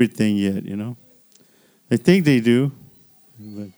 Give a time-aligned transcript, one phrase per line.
[0.00, 0.96] everything yet, you know.
[1.90, 2.72] I think they do.
[3.38, 3.68] But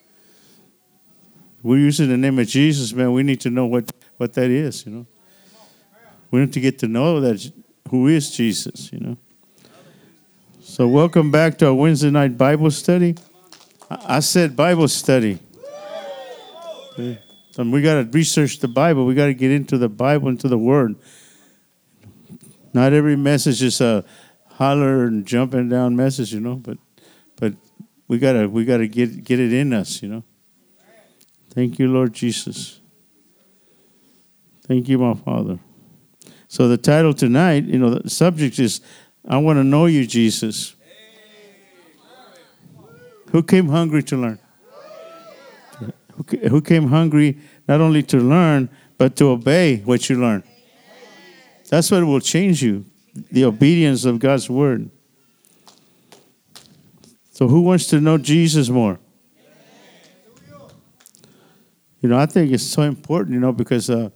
[1.65, 3.13] we're using the name of Jesus, man.
[3.13, 5.07] We need to know what, what that is, you know.
[6.31, 7.51] We need to get to know that
[7.91, 9.17] who is Jesus, you know.
[10.63, 13.17] So welcome back to our Wednesday night Bible study.
[13.91, 15.41] I said Bible study.
[16.97, 19.07] And we got to research the Bible.
[19.07, 20.95] We got to get into the Bible, into the Word.
[22.73, 24.05] Not every message is a
[24.63, 26.79] holler and jumping down message, you know, but
[27.37, 27.55] but
[28.07, 30.23] we gotta we gotta get get it in us, you know.
[31.51, 32.81] Thank you, Lord Jesus.
[34.69, 35.59] Thank you, my Father.
[36.47, 38.81] So the title tonight, you know, the subject is
[39.29, 40.77] I want to know you, Jesus.
[43.33, 44.39] Who came hungry to learn?
[46.51, 50.45] Who came hungry not only to learn, but to obey what you learn?
[51.69, 52.85] That's what will change you
[53.15, 54.91] the obedience of God's word.
[57.31, 58.99] So, who wants to know Jesus more?
[62.01, 64.11] You know, I think it's so important, you know, because uh,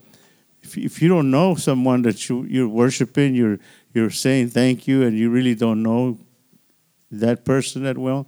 [0.61, 3.59] if, if you don't know someone that you, you're worshiping, you're,
[3.95, 6.19] you're saying thank you, and you really don't know
[7.11, 8.27] that person that well,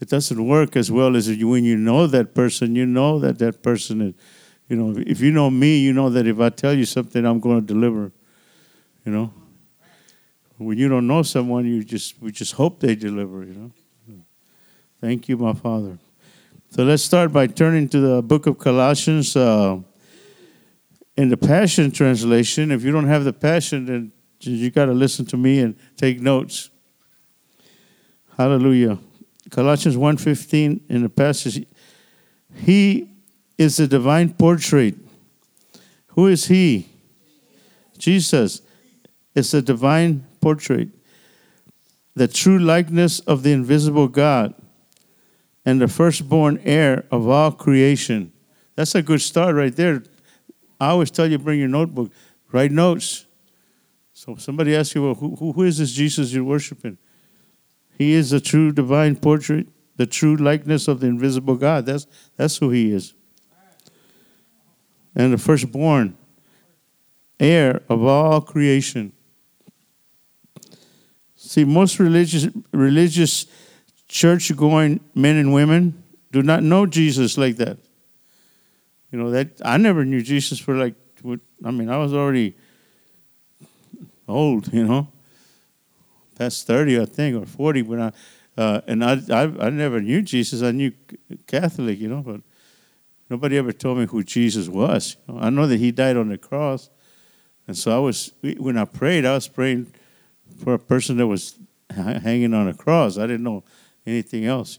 [0.00, 3.62] it doesn't work as well as when you know that person, you know that that
[3.62, 4.14] person is,
[4.68, 7.40] you know, if you know me, you know that if I tell you something, I'm
[7.40, 8.12] going to deliver,
[9.04, 9.32] you know.
[10.56, 13.70] When you don't know someone, you just we just hope they deliver, you know.
[15.00, 15.98] Thank you, my Father.
[16.70, 19.78] So let's start by turning to the book of Colossians uh,
[21.16, 22.70] in the Passion Translation.
[22.70, 26.20] If you don't have the Passion, then you got to listen to me and take
[26.20, 26.70] notes.
[28.36, 28.98] Hallelujah.
[29.50, 31.66] Colossians 1.15 in the passage,
[32.54, 33.08] He
[33.58, 34.96] is the divine portrait.
[36.08, 36.88] Who is He?
[37.98, 38.62] Jesus
[39.34, 40.90] is the divine portrait,
[42.14, 44.54] the true likeness of the invisible God,
[45.64, 48.30] and the firstborn heir of all creation.
[48.76, 50.02] That's a good start right there.
[50.78, 52.12] I always tell you, bring your notebook,
[52.52, 53.24] write notes.
[54.12, 56.98] So somebody asks you, well, who, who is this Jesus you're worshiping?
[57.96, 61.86] He is the true divine portrait, the true likeness of the invisible God.
[61.86, 63.14] That's, that's who he is.
[65.16, 66.18] And the firstborn
[67.40, 69.13] heir of all creation.
[71.54, 73.46] See, most religious religious
[74.08, 77.78] church going men and women do not know Jesus like that.
[79.12, 80.96] You know that I never knew Jesus for like
[81.64, 82.56] I mean I was already
[84.26, 85.06] old, you know,
[86.36, 88.10] past thirty I think or forty when I
[88.58, 90.60] uh, and I, I I never knew Jesus.
[90.60, 90.90] I knew
[91.46, 92.40] Catholic, you know, but
[93.30, 95.16] nobody ever told me who Jesus was.
[95.28, 96.90] I know that He died on the cross,
[97.68, 99.94] and so I was when I prayed, I was praying
[100.62, 101.58] for a person that was
[101.90, 103.18] hanging on a cross.
[103.18, 103.64] I didn't know
[104.06, 104.78] anything else.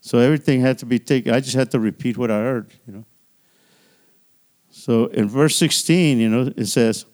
[0.00, 1.34] So everything had to be taken.
[1.34, 3.04] I just had to repeat what I heard, you know.
[4.70, 7.04] So in verse 16, you know, it says,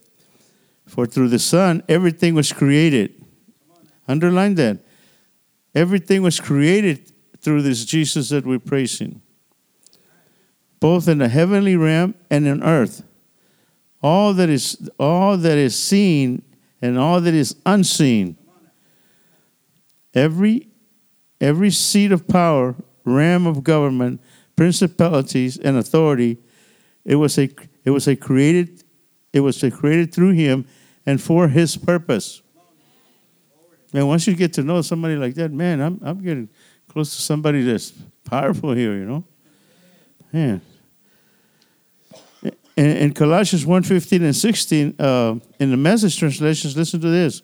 [0.87, 3.25] For through the Son, everything was created.
[4.07, 4.79] Underline that.
[5.75, 7.11] Everything was created
[7.41, 9.21] through this Jesus that we're praising,
[10.81, 13.03] both in the heavenly realm and in earth.
[14.03, 16.43] All that is all that is seen
[16.81, 18.37] and all that is unseen.
[20.15, 20.69] Every,
[21.41, 24.21] every seat of power, realm of government,
[24.57, 26.39] principalities, and authority,
[27.05, 27.51] it was a,
[27.85, 28.83] it was a created,
[29.33, 30.67] it was a created through him
[31.05, 32.43] and for his purpose.
[33.93, 36.49] And once you get to know somebody like that, man, I'm, I'm getting
[36.89, 37.93] close to somebody that's
[38.25, 39.25] powerful here, you know?
[40.33, 40.61] Man
[42.77, 47.43] in, in Colossians 1 15 and 16, uh, in the message translations, listen to this.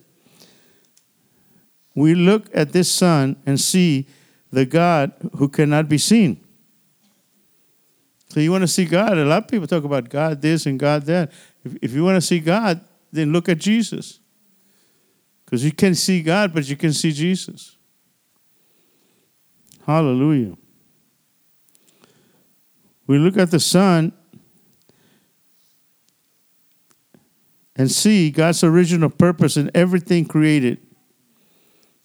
[1.95, 4.07] We look at this Son and see
[4.51, 6.43] the God who cannot be seen.
[8.29, 9.19] So you want to see God?
[9.19, 11.33] A lot of people talk about God this and God that.
[11.65, 14.21] If, if you want to see God, then look at Jesus.
[15.45, 17.77] Because you can see God, but you can see Jesus.
[19.87, 20.57] Hallelujah.
[23.07, 24.13] We look at the Son
[27.77, 30.79] and see God's original purpose in everything created.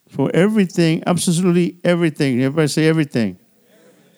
[0.07, 2.41] For everything, absolutely everything.
[2.41, 3.39] Everybody say everything.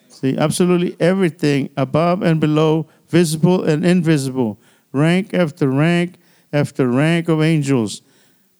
[0.08, 4.60] See, absolutely everything above and below, visible and invisible,
[4.92, 6.18] rank after rank
[6.52, 8.02] after rank of angels.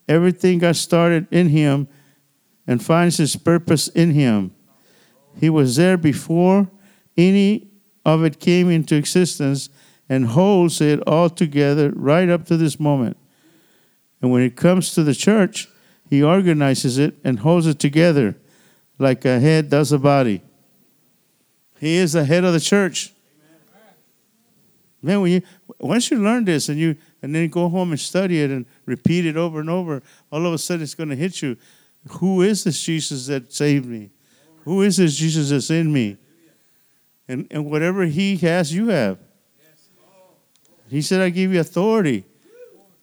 [0.08, 1.86] Everything got started in Him
[2.66, 4.54] and finds its purpose in Him.
[5.38, 6.68] He was there before
[7.16, 7.68] any
[8.04, 9.68] of it came into existence
[10.10, 13.16] and holds it all together right up to this moment.
[14.20, 15.68] And when it comes to the church,
[16.10, 18.36] He organizes it and holds it together
[18.98, 20.42] like a head does a body.
[21.78, 23.14] He is the head of the church.
[25.00, 25.42] Man, when you
[25.78, 29.24] once you learn this and you and then go home and study it and repeat
[29.24, 31.56] it over and over, all of a sudden it's going to hit you.
[32.18, 34.10] Who is this Jesus that saved me?
[34.64, 36.18] Who is this Jesus that's in me?
[37.28, 39.18] And and whatever he has, you have.
[40.90, 42.24] He said, I give you authority.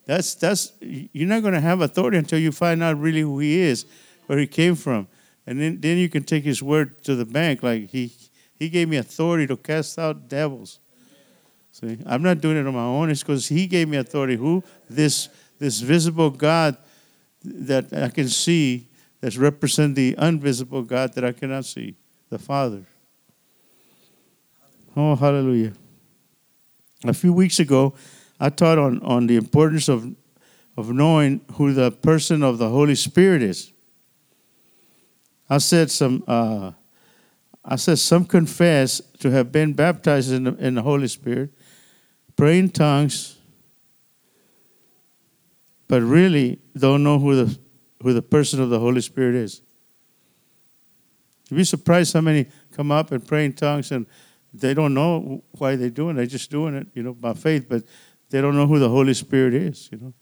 [0.05, 3.59] That's that's you're not going to have authority until you find out really who he
[3.59, 3.85] is,
[4.27, 5.07] where he came from.
[5.45, 7.63] And then, then you can take his word to the bank.
[7.63, 8.11] Like he
[8.57, 10.79] he gave me authority to cast out devils.
[11.71, 13.11] See, I'm not doing it on my own.
[13.11, 14.35] It's because He gave me authority.
[14.35, 14.63] Who?
[14.89, 15.29] This
[15.59, 16.75] this visible God
[17.43, 18.87] that I can see
[19.21, 21.95] that's represent the invisible God that I cannot see,
[22.29, 22.85] the Father.
[24.95, 25.73] Oh, hallelujah.
[27.03, 27.93] A few weeks ago,
[28.39, 30.15] I taught on, on the importance of,
[30.75, 33.71] of knowing who the person of the Holy Spirit is.
[35.49, 36.71] I said some uh,
[37.69, 41.49] I said some confess to have been baptized in the, in the Holy Spirit,
[42.37, 43.37] pray in tongues,
[45.89, 47.59] but really don't know who the,
[48.01, 49.61] who the person of the Holy Spirit is.
[51.49, 54.05] You'd be surprised how many come up and pray in tongues and
[54.53, 56.17] they don't know why they're doing it.
[56.17, 57.83] They're just doing it, you know, by faith, but
[58.29, 60.13] they don't know who the Holy Spirit is, you know.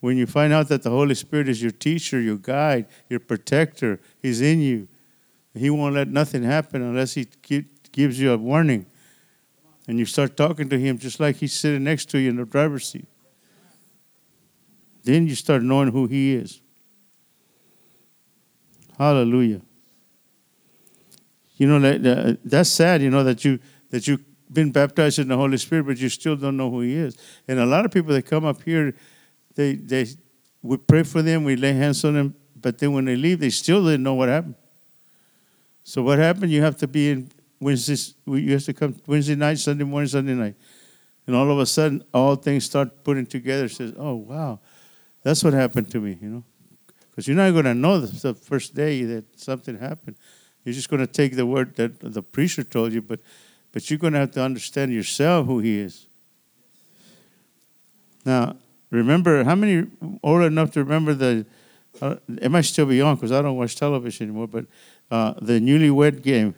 [0.00, 4.00] When you find out that the Holy Spirit is your teacher, your guide, your protector,
[4.20, 4.88] He's in you.
[5.54, 7.28] He won't let nothing happen unless He
[7.92, 8.86] gives you a warning
[9.88, 12.44] and you start talking to him just like he's sitting next to you in the
[12.44, 13.06] driver's seat.
[15.04, 16.60] Then you start knowing who he is.
[18.96, 19.62] Hallelujah.
[21.56, 23.02] You know that, that's sad.
[23.02, 23.58] You know that you
[23.90, 26.94] that you've been baptized in the Holy Spirit, but you still don't know who He
[26.94, 27.16] is.
[27.46, 28.94] And a lot of people that come up here,
[29.54, 30.06] they they
[30.62, 33.50] we pray for them, we lay hands on them, but then when they leave, they
[33.50, 34.54] still didn't know what happened.
[35.84, 36.52] So what happened?
[36.52, 37.96] You have to be in Wednesday,
[38.26, 40.54] you have to come Wednesday night, Sunday morning, Sunday night.
[41.26, 43.68] And all of a sudden, all things start putting together.
[43.68, 44.60] Says, oh, wow,
[45.22, 46.44] that's what happened to me, you know.
[47.10, 50.16] Because you're not going to know the first day that something happened.
[50.64, 53.20] You're just going to take the word that the preacher told you, but,
[53.72, 56.06] but you're going to have to understand yourself who he is.
[58.24, 58.56] Now,
[58.90, 59.88] remember, how many
[60.22, 61.44] old enough to remember the,
[62.00, 64.66] uh, it might still be on because I don't watch television anymore, but
[65.10, 66.54] uh, the newlywed game.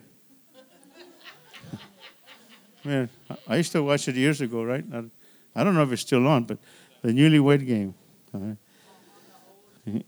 [2.85, 3.09] Man,
[3.49, 4.85] I used to watch it years ago, right?
[5.57, 6.59] I don't know if it's still on, but
[7.00, 7.95] the newlywed game.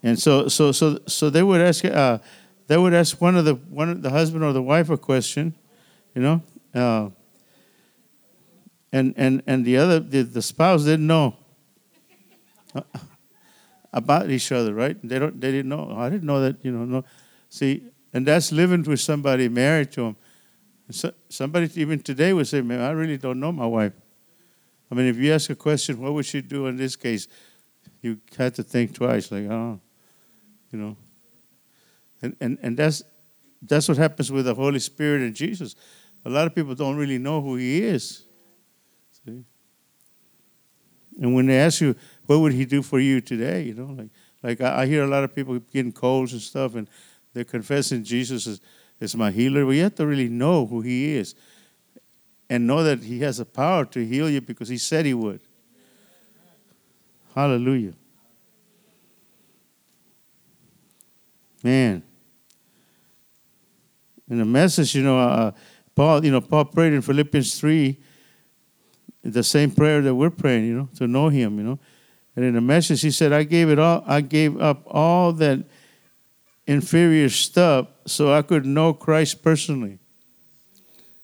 [0.03, 2.19] And so, so, so, so they would ask, uh,
[2.67, 5.55] they would ask one of the one the husband or the wife a question,
[6.15, 6.43] you know,
[6.75, 7.11] uh,
[8.93, 11.37] and and and the other the, the spouse didn't know
[13.93, 14.97] about each other, right?
[15.03, 15.95] They don't, they didn't know.
[15.97, 16.85] I didn't know that, you know.
[16.85, 17.05] No,
[17.49, 20.17] see, and that's living with somebody married to them.
[20.91, 23.93] So, somebody even today would say, "Man, I really don't know my wife."
[24.91, 27.27] I mean, if you ask a question, what would she do in this case?
[28.03, 29.81] You had to think twice, like, oh,
[30.71, 30.97] you know.
[32.23, 33.03] And and and that's
[33.63, 35.75] that's what happens with the Holy Spirit and Jesus.
[36.25, 38.25] A lot of people don't really know who He is.
[39.25, 39.45] See.
[41.21, 41.95] And when they ask you,
[42.27, 43.63] what would He do for you today?
[43.63, 44.11] You know, like
[44.43, 46.89] like I, I hear a lot of people getting colds and stuff, and
[47.33, 48.61] they're confessing Jesus as
[49.01, 49.67] is my healer.
[49.67, 51.35] We have to really know who He is
[52.49, 55.41] and know that He has the power to heal you because He said He would.
[57.35, 57.93] Hallelujah.
[61.67, 62.05] Man.
[64.31, 65.51] In the message, you know, uh,
[65.97, 67.99] Paul, you know, Paul prayed in Philippians 3
[69.25, 71.79] the same prayer that we're praying, you know, to know him, you know.
[72.37, 75.65] And in the message, he said, I gave it all, I gave up all that
[76.69, 79.99] inferior stuff so I could know Christ personally.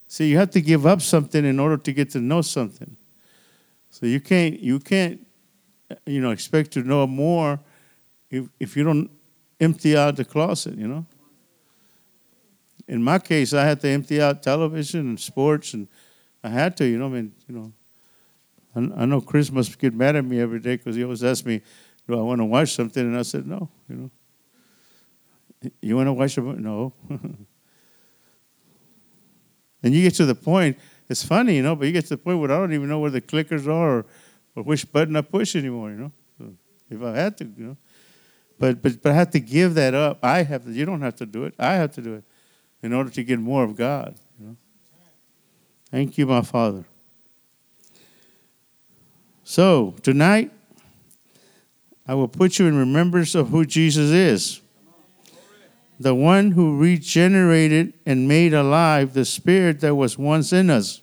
[0.08, 2.96] See, you have to give up something in order to get to know something.
[3.90, 5.25] So you can't you can't
[6.06, 7.61] you know expect to know more
[8.30, 9.11] if if you don't
[9.62, 11.07] empty out the closet, you know.
[12.88, 15.88] In my case, I had to empty out television and sports, and
[16.42, 17.07] I had to, you know.
[17.07, 17.73] I mean, you know,
[18.75, 21.47] I, I know Chris must get mad at me every day because he always asks
[21.47, 21.62] me,
[22.09, 24.11] "Do I want to watch something?" And I said, "No," you know.
[25.81, 26.40] You want to watch a?
[26.40, 26.92] No.
[27.09, 27.38] and
[29.95, 30.76] you get to the point,
[31.09, 32.99] it's funny, you know, but you get to the point where I don't even know
[32.99, 34.07] where the clickers are or,
[34.57, 36.12] or which button I push anymore, you know.
[36.38, 36.54] So
[36.90, 37.76] if I had to, you know.
[38.62, 40.21] But, but, but I have to give that up.
[40.23, 41.54] I have to, you don't have to do it.
[41.59, 42.25] I have to do it
[42.81, 44.57] in order to get more of God, you know.
[45.90, 46.85] Thank you, my Father.
[49.42, 50.52] So, tonight,
[52.07, 54.61] I will put you in remembrance of who Jesus is.
[55.99, 61.02] The one who regenerated and made alive the spirit that was once in us.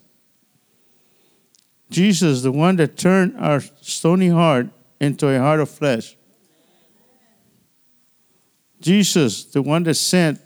[1.90, 6.16] Jesus, the one that turned our stony heart into a heart of flesh.
[8.80, 10.40] Jesus, the one that sent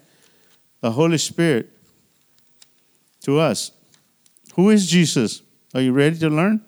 [0.80, 1.70] the Holy Spirit
[3.22, 3.70] to us.
[4.54, 5.42] Who is Jesus?
[5.74, 6.64] Are you ready to learn?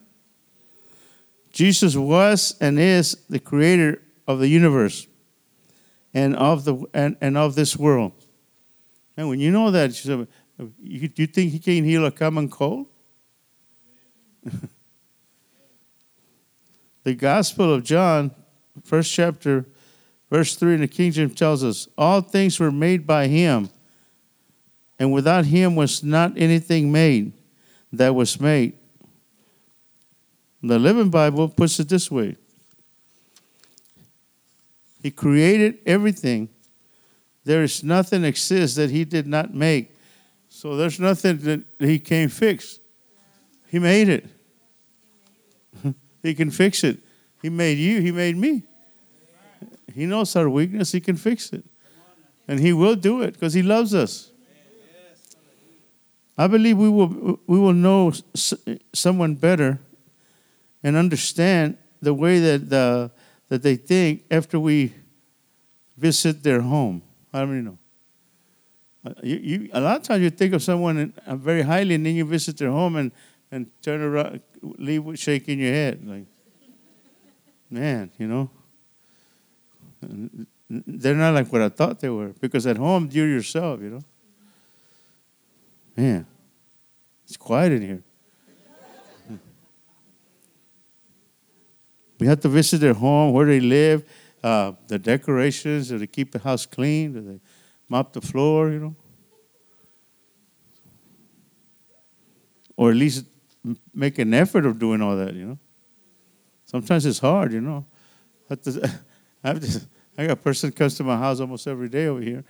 [1.52, 5.06] Jesus was and is the creator of the universe
[6.12, 8.12] and of the and, and of this world.
[9.16, 10.28] And when you know that, you,
[10.78, 12.86] you think he can heal a common cold?
[17.04, 18.30] the Gospel of John,
[18.84, 19.64] first chapter,
[20.30, 23.68] verse 3 in the King James tells us, All things were made by him,
[24.98, 27.32] and without him was not anything made
[27.92, 28.74] that was made.
[30.62, 32.36] The Living Bible puts it this way
[35.02, 36.48] He created everything.
[37.44, 39.92] There is nothing exists that He did not make.
[40.48, 42.80] So there's nothing that He can't fix.
[43.68, 44.26] He made it.
[46.22, 46.98] he can fix it.
[47.42, 48.62] He made you, He made me.
[49.94, 51.64] He knows our weakness, He can fix it.
[52.48, 54.30] And He will do it because He loves us.
[56.38, 58.12] I believe we will, we will know
[58.92, 59.80] someone better
[60.82, 63.10] and understand the way that, the,
[63.48, 64.92] that they think after we
[65.96, 67.02] visit their home.
[67.32, 67.78] How many know?
[69.04, 72.04] Uh, you, you, a lot of times you think of someone uh, very highly and
[72.04, 73.12] then you visit their home and,
[73.50, 76.06] and turn around, leave with shaking your head.
[76.06, 76.26] Like,
[77.70, 78.50] man, you know.
[80.68, 84.02] They're not like what I thought they were because at home you're yourself, you know.
[85.96, 86.26] Man,
[87.24, 88.02] it's quiet in here.
[92.18, 94.04] We have to visit their home, where they live,
[94.42, 97.12] uh, the decorations, do they keep the house clean?
[97.12, 97.40] Do they
[97.88, 98.96] mop the floor, you know?
[102.76, 103.26] Or at least
[103.94, 105.58] make an effort of doing all that, you know?
[106.64, 107.84] Sometimes it's hard, you know.
[108.48, 108.90] To,
[109.44, 109.80] I, have to,
[110.18, 112.44] I got a person comes to my house almost every day over here.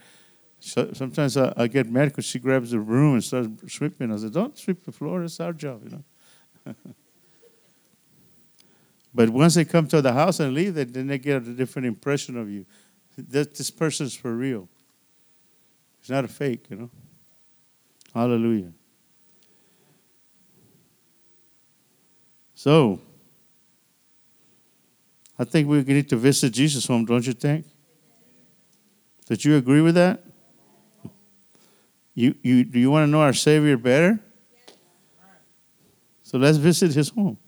[0.61, 4.13] So sometimes I, I get mad because she grabs the broom and starts sweeping.
[4.13, 5.23] I said, "Don't sweep the floor.
[5.23, 6.75] It's our job, you know."
[9.17, 12.37] But once they come to the house and leave, then they get a different impression
[12.37, 12.67] of you.
[13.17, 14.69] That this person's for real.
[16.01, 16.91] It's not a fake, you know.
[18.13, 18.73] Hallelujah.
[22.55, 23.01] So,
[25.39, 27.67] I think we need to visit Jesus' home, don't you think?
[29.27, 30.23] Did you agree with that?
[32.15, 34.19] You, you, do you want to know our Savior better?
[36.23, 37.39] So let's visit his home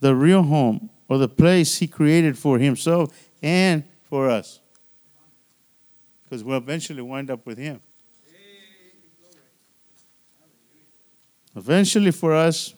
[0.00, 3.10] the real home or the place He created for Himself
[3.42, 4.60] and for us.
[6.24, 7.80] Because we'll eventually wind up with Him.
[11.56, 12.74] Eventually, for us,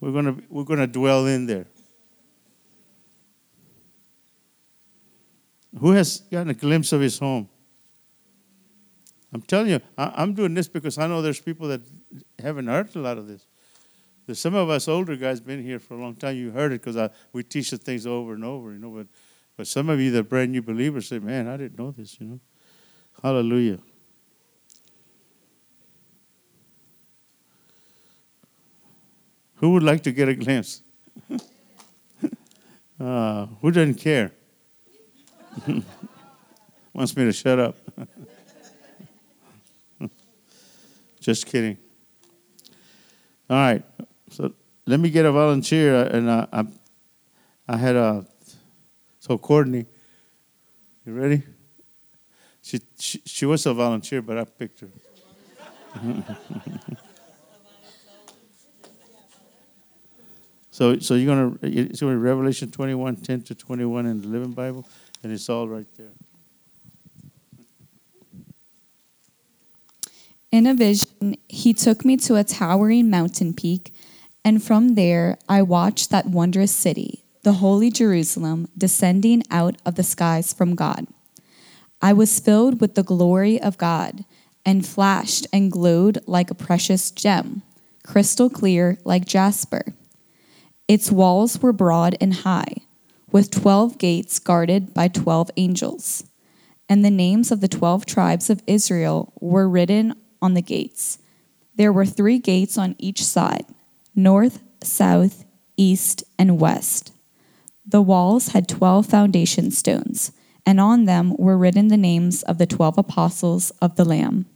[0.00, 1.66] we're gonna we're gonna dwell in there.
[5.78, 7.48] Who has gotten a glimpse of his home?
[9.32, 11.80] I'm telling you, I, am doing this because I know there's people that
[12.38, 13.46] haven't heard a lot of this.
[14.26, 16.36] There's some of us older guys been here for a long time.
[16.36, 18.90] You heard it because we teach the things over and over, you know.
[18.90, 19.06] But
[19.56, 22.26] but some of you that brand new believers say, "Man, I didn't know this," you
[22.26, 22.40] know.
[23.22, 23.78] Hallelujah.
[29.56, 30.82] Who would like to get a glimpse?
[33.00, 34.32] uh, who doesn't care?
[36.92, 37.76] Wants me to shut up.
[41.20, 41.78] Just kidding.
[43.48, 43.82] All right.
[44.30, 44.52] So
[44.86, 46.64] let me get a volunteer, uh, and I, I,
[47.68, 48.26] I had a
[49.20, 49.86] so Courtney.
[51.06, 51.42] You ready?
[52.62, 54.88] She, she she was a volunteer, but I picked her.
[60.70, 64.52] so so you're gonna it's gonna be Revelation 21, 10 to 21 in the Living
[64.52, 64.88] Bible,
[65.22, 66.12] and it's all right there.
[70.50, 73.92] In a vision, he took me to a towering mountain peak
[74.44, 80.02] and from there I watched that wondrous city, the holy Jerusalem, descending out of the
[80.02, 81.06] skies from God.
[82.00, 84.24] I was filled with the glory of God
[84.66, 87.62] and flashed and glowed like a precious gem,
[88.04, 89.94] crystal clear like jasper.
[90.88, 92.74] Its walls were broad and high,
[93.32, 96.24] with twelve gates guarded by twelve angels.
[96.88, 101.18] And the names of the twelve tribes of Israel were written on the gates.
[101.74, 103.64] There were three gates on each side
[104.14, 105.44] north, south,
[105.76, 107.12] east, and west.
[107.84, 110.32] The walls had 12 foundation stones,
[110.64, 114.46] and on them were written the names of the 12 apostles of the Lamb.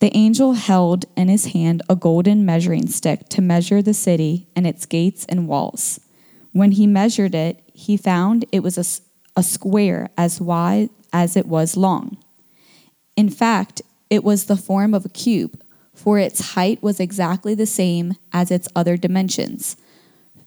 [0.00, 4.66] The angel held in his hand a golden measuring stick to measure the city and
[4.66, 6.00] its gates and walls.
[6.52, 11.46] When he measured it, he found it was a, a square as wide as it
[11.46, 12.16] was long.
[13.16, 15.60] In fact, it was the form of a cube,
[15.92, 19.76] for its height was exactly the same as its other dimensions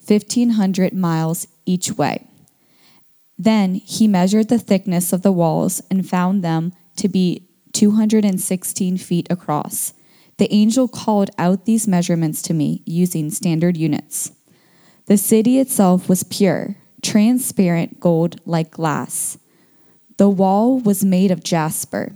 [0.08, 2.26] 1,500 miles each way.
[3.38, 9.28] Then he measured the thickness of the walls and found them to be 216 feet
[9.30, 9.94] across.
[10.38, 14.32] The angel called out these measurements to me using standard units.
[15.08, 19.38] The city itself was pure, transparent gold like glass.
[20.18, 22.16] The wall was made of jasper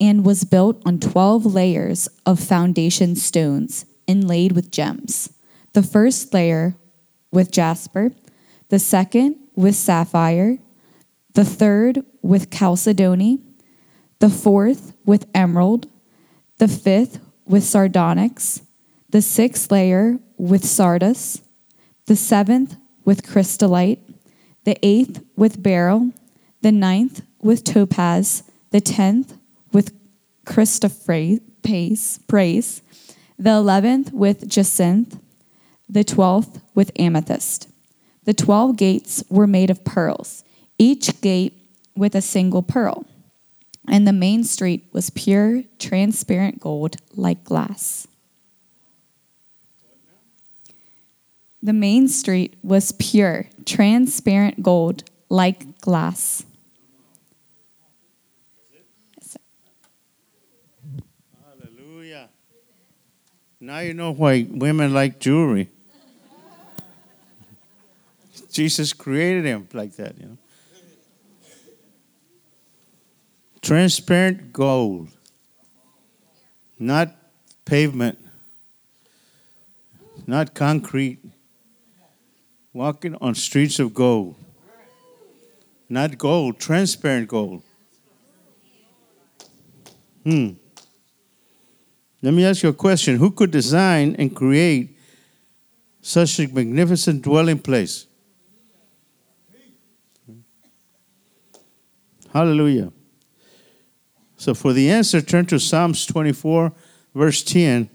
[0.00, 5.32] and was built on 12 layers of foundation stones inlaid with gems.
[5.72, 6.76] The first layer
[7.32, 8.12] with jasper,
[8.68, 10.58] the second with sapphire,
[11.34, 13.40] the third with chalcedony,
[14.20, 15.88] the fourth with emerald,
[16.58, 18.62] the fifth with sardonyx,
[19.10, 21.42] the sixth layer with sardius,
[22.06, 24.00] the seventh with chrysolite,
[24.64, 26.12] the eighth with beryl,
[26.60, 29.32] the ninth with topaz, the tenth
[29.72, 29.94] with
[30.44, 31.40] chrysoprase,
[33.38, 35.18] the eleventh with jacinth,
[35.88, 37.68] the twelfth with amethyst.
[38.24, 40.42] The twelve gates were made of pearls,
[40.78, 41.54] each gate
[41.94, 43.06] with a single pearl.
[43.88, 48.08] And the main street was pure, transparent gold like glass.
[51.62, 56.44] The main street was pure, transparent gold like glass.
[61.44, 62.28] Hallelujah.
[63.60, 65.70] Now you know why women like jewelry.
[68.52, 70.38] Jesus created him like that, you know.
[73.60, 75.08] Transparent gold,
[76.78, 77.14] not
[77.64, 78.18] pavement,
[80.26, 81.18] not concrete.
[82.76, 84.34] Walking on streets of gold,
[85.88, 87.62] not gold, transparent gold.
[90.24, 90.50] Hmm.
[92.20, 93.16] Let me ask you a question.
[93.16, 94.94] Who could design and create
[96.02, 98.08] such a magnificent dwelling place?
[102.30, 102.92] Hallelujah.
[104.36, 106.74] So for the answer, turn to Psalms 24,
[107.14, 107.88] verse 10,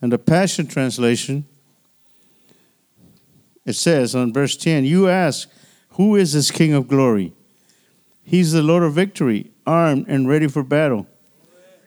[0.00, 1.46] and the Passion Translation.
[3.64, 5.48] It says on verse 10, You ask,
[5.90, 7.32] Who is this King of glory?
[8.22, 11.06] He's the Lord of victory, armed and ready for battle.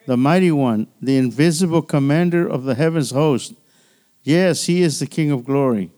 [0.06, 3.54] The mighty one, the invisible commander of the heavens host.
[4.24, 5.92] Yes, he is the King of glory.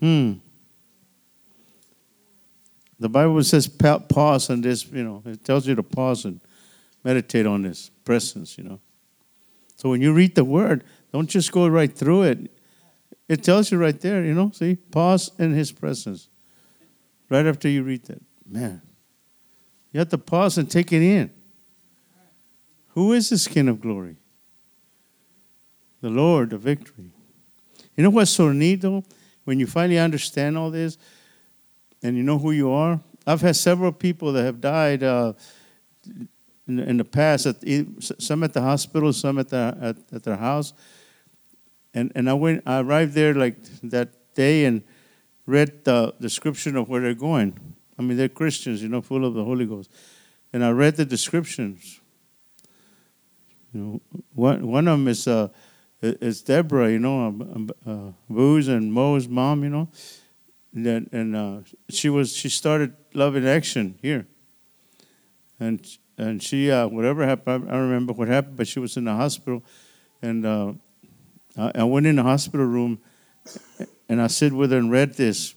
[0.00, 0.34] Hmm.
[3.00, 6.40] The Bible says pause on this, you know, it tells you to pause and
[7.04, 8.80] meditate on this presence, you know.
[9.76, 12.50] So when you read the word, don't just go right through it.
[13.28, 16.28] It tells you right there, you know, see, pause in his presence.
[17.28, 18.22] Right after you read that.
[18.48, 18.80] Man,
[19.92, 21.30] you have to pause and take it in.
[22.88, 24.16] Who is this King of glory?
[26.00, 27.10] The Lord of victory.
[27.96, 29.04] You know what's so neat though?
[29.44, 30.96] When you finally understand all this,
[32.02, 33.00] and you know who you are.
[33.26, 35.34] I've had several people that have died uh,
[36.66, 37.56] in, in, the past, at,
[38.00, 40.72] some at the hospital, some at, the, at, at their house.
[41.94, 44.82] And, and I, went, I arrived there like that day and
[45.46, 47.58] read the description of where they're going.
[47.98, 49.90] I mean, they're Christians, you know, full of the Holy Ghost.
[50.52, 52.00] And I read the descriptions.
[53.72, 54.00] You know,
[54.34, 55.48] one, one of them is, uh,
[56.00, 59.88] is Deborah, you know, uh, uh, Boo's and Mo's mom, you know
[60.74, 64.26] and, and uh, she was she started Love in Action here,
[65.58, 69.04] and and she uh, whatever happened I, I remember what happened, but she was in
[69.04, 69.64] the hospital,
[70.22, 70.72] and uh,
[71.58, 73.00] I, I, went in the hospital room,
[74.08, 75.54] and I sit with her and read this,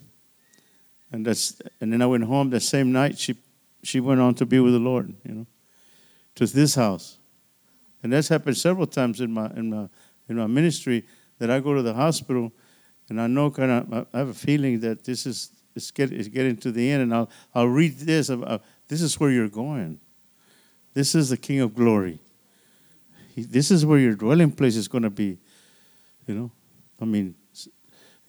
[1.11, 3.19] and that's and then I went home that same night.
[3.19, 3.35] She
[3.83, 5.45] she went on to be with the Lord, you know,
[6.35, 7.17] to this house,
[8.03, 9.89] and that's happened several times in my in my
[10.27, 11.05] in my ministry
[11.39, 12.51] that I go to the hospital
[13.11, 16.29] and I know kind of, I have a feeling that this is, it's, get, it's
[16.29, 18.29] getting to the end, and I'll, I'll read this.
[18.29, 19.99] Uh, this is where you're going.
[20.93, 22.19] This is the King of glory.
[23.35, 25.39] He, this is where your dwelling place is going to be.
[26.27, 26.51] You know,
[26.99, 27.35] I mean,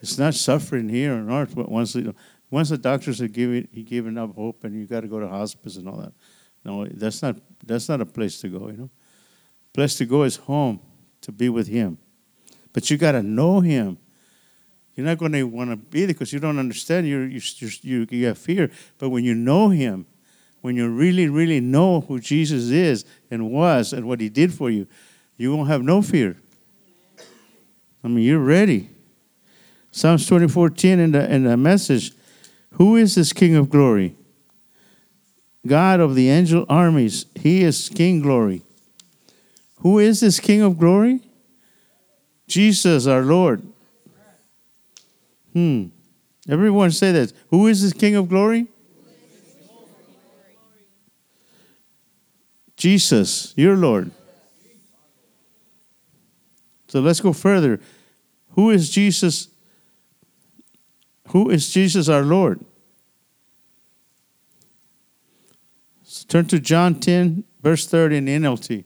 [0.00, 2.14] it's not suffering here on earth, but once, you know,
[2.50, 5.28] once the doctors have given, he given up hope and you got to go to
[5.28, 6.12] hospice and all that.
[6.64, 8.90] No, that's not, that's not a place to go, you know.
[9.72, 10.80] Place to go is home
[11.22, 11.98] to be with him.
[12.72, 13.98] But you got to know him
[14.94, 17.08] You're not going to want to be there because you don't understand.
[17.08, 17.40] You're, you
[17.82, 18.70] you, you have fear.
[18.98, 20.06] But when you know Him,
[20.60, 24.70] when you really, really know who Jesus is and was and what He did for
[24.70, 24.86] you,
[25.36, 26.36] you won't have no fear.
[28.04, 28.90] I mean, you're ready.
[29.90, 32.12] Psalms 24:10 in the in the message,
[32.72, 34.16] who is this King of glory?
[35.66, 37.26] God of the angel armies.
[37.34, 38.62] He is King glory.
[39.78, 41.20] Who is this King of glory?
[42.48, 43.62] Jesus, our Lord.
[45.52, 45.86] Hmm.
[46.48, 47.32] Everyone say that.
[47.50, 48.66] Who is this King of glory?
[52.76, 54.10] Jesus, your Lord.
[56.92, 57.80] So let's go further.
[58.50, 59.48] Who is Jesus?
[61.28, 62.62] Who is Jesus our Lord?
[66.02, 68.84] So turn to John 10, verse 30 in NLT.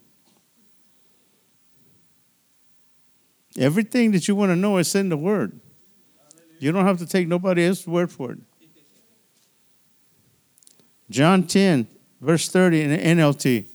[3.58, 5.58] Everything that you want to know is in the Word.
[6.60, 8.38] You don't have to take nobody else's word for it.
[11.10, 11.88] John 10,
[12.20, 13.66] verse 30 in NLT.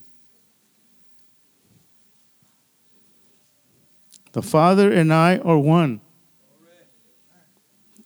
[4.33, 6.01] The Father and I are one.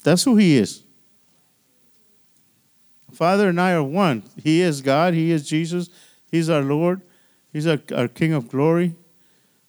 [0.04, 0.84] That's who He is.
[3.12, 4.24] Father and I are one.
[4.44, 5.14] He is God.
[5.14, 5.90] He is Jesus.
[6.30, 7.02] He's our Lord.
[7.54, 8.96] He's our, our King of glory.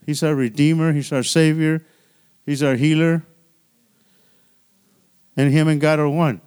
[0.05, 0.93] He's our Redeemer.
[0.93, 1.87] He's our Savior.
[2.45, 3.25] He's our healer.
[5.37, 6.41] And Him and God are one.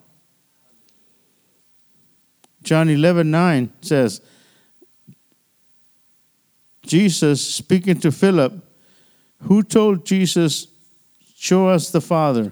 [2.64, 4.22] John 11 9 says,
[6.84, 8.62] Jesus speaking to Philip,
[9.44, 10.68] who told Jesus,
[11.36, 12.52] Show us the Father?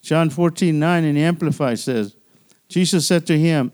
[0.00, 2.14] John 14 9 in the Amplified says,
[2.68, 3.72] Jesus said to him,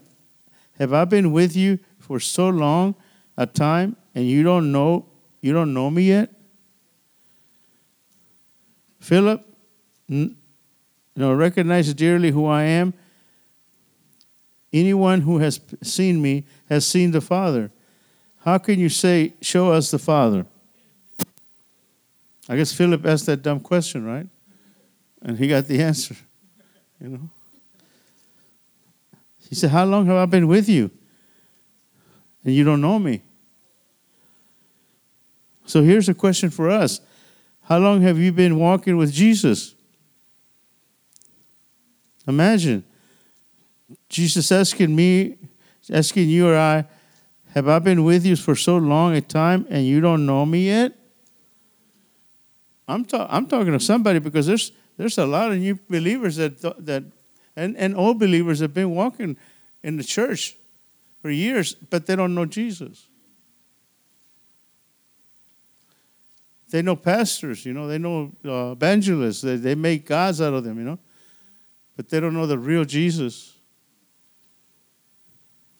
[0.79, 2.95] Have I been with you for so long
[3.37, 5.07] a time and you don't know
[5.43, 6.31] you don't know me yet?
[9.01, 9.45] Philip,
[10.09, 10.37] you
[11.17, 12.95] know, recognize dearly who I am.
[14.73, 17.71] Anyone who has seen me has seen the Father.
[18.45, 20.47] How can you say, Show us the Father?
[22.49, 24.27] I guess Philip asked that dumb question, right?
[25.23, 26.17] And he got the answer,
[27.01, 27.31] you know.
[29.49, 30.91] He said, How long have I been with you?
[32.45, 33.23] And you don't know me.
[35.65, 37.01] So here's a question for us
[37.63, 39.75] how long have you been walking with Jesus?
[42.27, 42.85] Imagine
[44.09, 45.37] Jesus asking me,
[45.91, 46.85] asking you or I,
[47.55, 50.67] have I been with you for so long a time and you don't know me
[50.67, 50.93] yet?
[52.89, 56.61] I'm, ta- I'm talking to somebody because there's, there's a lot of new believers that,
[56.85, 57.05] that
[57.55, 59.37] and, and old believers have been walking
[59.83, 60.57] in the church
[61.21, 63.07] for years, but they don't know Jesus.
[66.71, 70.65] They know pastors, you know, they know uh, evangelists, they, they make gods out of
[70.65, 70.99] them, you know,
[71.97, 73.59] but they don't know the real Jesus.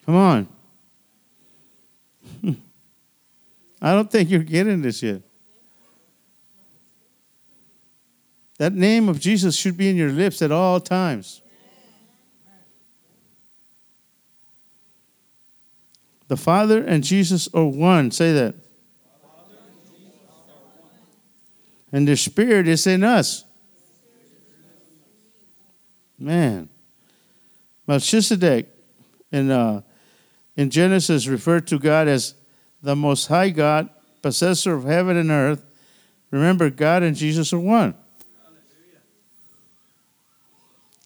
[0.05, 0.49] Come on.
[3.85, 5.23] I don't think you're getting this yet.
[8.59, 11.43] That name of Jesus should be in your lips at all times.
[16.29, 18.13] The Father and Jesus are one.
[18.13, 18.55] Say that.
[21.91, 23.45] and the Spirit is in us.
[26.19, 26.69] Man.
[27.89, 28.69] Melchizedek
[29.33, 29.83] in, uh,
[30.57, 32.35] in Genesis referred to God as
[32.83, 33.89] the Most High God,
[34.21, 35.65] possessor of heaven and earth.
[36.31, 37.95] Remember, God and Jesus are one.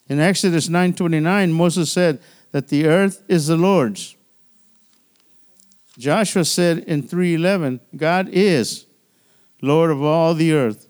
[0.08, 2.20] In Exodus 9:29, Moses said
[2.52, 4.14] that the earth is the Lord's.
[5.98, 8.86] Joshua said in 3:11, God is
[9.60, 10.88] Lord of all the earth.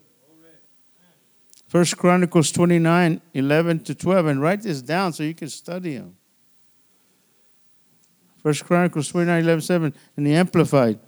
[1.69, 4.27] First Chronicles 29, 11 to 12.
[4.27, 6.16] And write this down so you can study them.
[8.47, 11.01] First Chronicles 29, 11, 7 in the Amplified.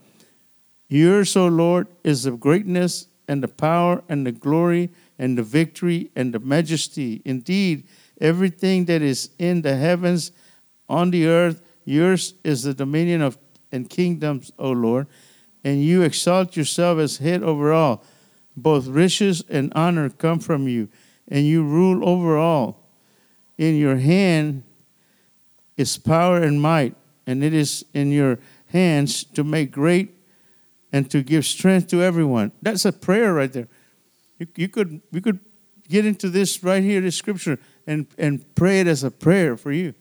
[0.89, 6.11] Yours, O Lord, is the greatness and the power and the glory and the victory
[6.17, 7.23] and the majesty.
[7.25, 7.87] Indeed,
[8.21, 10.33] everything that is in the heavens,
[10.89, 13.39] on the earth, yours is the dominion of
[13.71, 15.07] and kingdoms, O Lord
[15.63, 18.03] and you exalt yourself as head over all.
[18.57, 20.89] Both riches and honor come from you,
[21.29, 22.91] and you rule over all.
[23.57, 24.65] In your hand
[25.77, 26.97] is power and might,
[27.29, 28.39] and it is in your
[28.69, 30.17] hands to make great
[30.91, 32.53] and to give strength to everyone.
[32.63, 33.69] That's a prayer right there.
[34.39, 35.39] You, you could we could
[35.89, 39.73] get into this right here, this scripture, and, and pray it as a prayer for
[39.73, 39.93] you.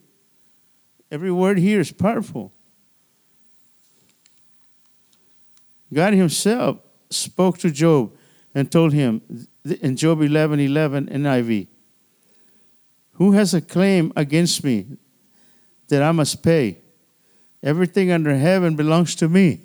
[1.10, 2.50] Every word here is powerful.
[5.92, 6.78] God Himself
[7.10, 8.16] spoke to Job
[8.54, 9.20] and told him
[9.82, 11.66] in Job 11 11 NIV,
[13.12, 14.86] Who has a claim against me
[15.88, 16.78] that I must pay?
[17.62, 19.60] Everything under heaven belongs to me.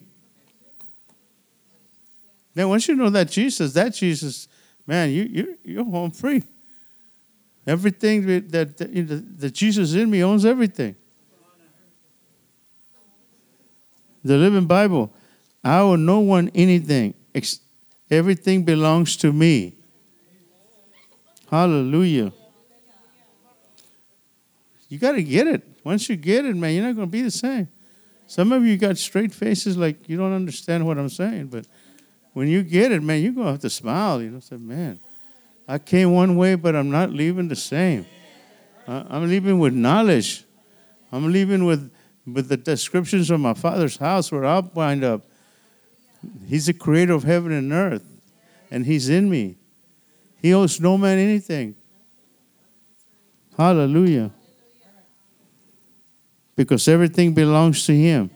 [2.55, 4.47] Now, once you know that Jesus, that Jesus,
[4.85, 6.43] man, you, you, you're home free.
[7.65, 10.95] Everything that, that, that, Jesus in me owns everything.
[14.23, 15.13] The Living Bible,
[15.63, 17.13] I owe no one anything.
[18.11, 19.75] Everything belongs to me.
[21.49, 22.33] Hallelujah.
[24.89, 25.63] You got to get it.
[25.83, 27.67] Once you get it, man, you're not going to be the same.
[28.33, 31.67] Some of you got straight faces like you don't understand what I'm saying, but
[32.33, 34.23] when you get it, man, you're going to have to smile.
[34.23, 34.99] You know, say, man,
[35.67, 38.07] I came one way, but I'm not leaving the same.
[38.87, 40.45] I'm leaving with knowledge.
[41.11, 41.93] I'm leaving with,
[42.25, 45.21] with the descriptions of my father's house where I'll wind up.
[46.47, 48.03] He's the creator of heaven and earth,
[48.71, 49.57] and He's in me.
[50.41, 51.75] He owes no man anything.
[53.55, 54.31] Hallelujah.
[56.55, 58.29] Because everything belongs to Him.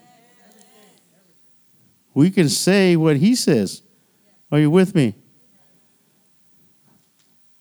[2.14, 3.84] We can say what He says.
[4.52, 5.14] Are you with me?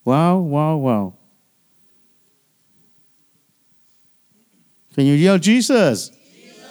[0.05, 1.15] Wow, wow, wow.
[4.95, 6.09] Can you yell Jesus?
[6.09, 6.65] Jesus?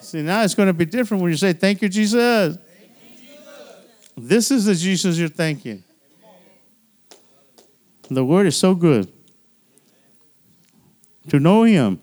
[0.00, 2.56] See, now it's going to be different when you say, Thank you, Jesus.
[2.56, 3.76] Thank you, Jesus.
[4.16, 5.84] This is the Jesus you're thanking.
[8.08, 9.12] The word is so good.
[11.28, 12.00] To know him.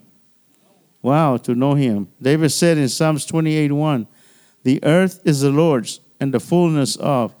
[1.02, 2.08] Wow, to know him.
[2.20, 4.06] David said in Psalms 28 1,
[4.62, 7.34] The earth is the Lord's and the fullness of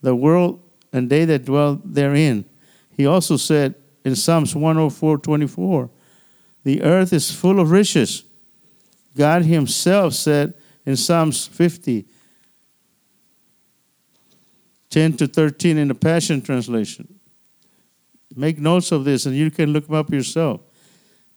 [0.00, 0.60] the world
[0.92, 2.44] and they that dwell therein.
[2.90, 5.90] He also said in Psalms 104 24,
[6.64, 8.24] The earth is full of riches.
[9.16, 12.06] God Himself said in Psalms 50,
[14.90, 17.18] 10 to 13 in the Passion Translation.
[18.34, 20.60] Make notes of this and you can look them up yourself.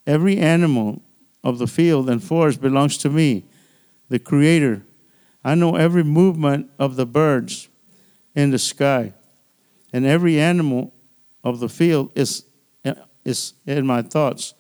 [0.06, 1.02] Every animal
[1.46, 3.46] of the field and forest belongs to me,
[4.10, 4.82] the Creator.
[5.44, 7.70] I know every movement of the birds
[8.34, 9.14] in the sky,
[9.94, 10.92] and every animal
[11.44, 12.46] of the field is,
[13.24, 14.56] is in my thoughts.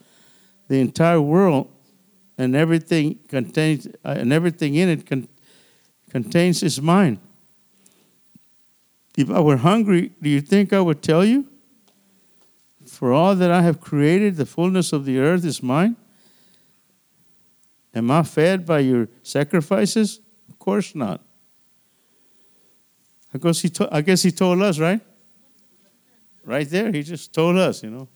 [0.67, 1.71] The entire world
[2.37, 5.27] and everything contains uh, and everything in it con-
[6.09, 7.19] contains is mine.
[9.17, 11.47] If I were hungry, do you think I would tell you?
[12.85, 15.95] For all that I have created, the fullness of the earth is mine.
[17.95, 20.19] Am I fed by your sacrifices?
[20.49, 21.21] Of course not.
[23.33, 24.99] I guess he, to- I guess he told us, right?
[26.43, 28.09] Right there, he just told us, you know.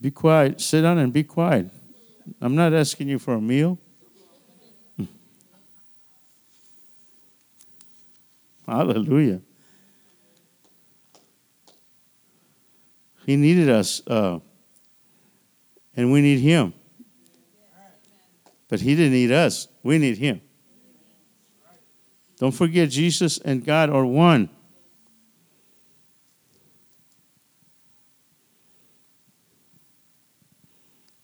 [0.00, 1.70] Be quiet, sit down and be quiet.
[2.40, 3.78] I'm not asking you for a meal.
[8.66, 9.42] Hallelujah.
[13.26, 14.40] He needed us, uh,
[15.94, 16.72] and we need Him.
[18.70, 20.40] But He didn't need us, we need Him.
[22.38, 24.48] Don't forget, Jesus and God are one.